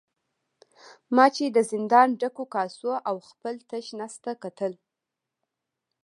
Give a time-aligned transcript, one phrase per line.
[1.15, 4.73] ما چې د زندان ډکو کاسو او خپل تش نس ته کتل.